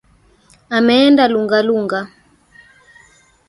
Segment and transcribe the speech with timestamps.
[0.77, 2.01] Ameenda Lunga Lunga.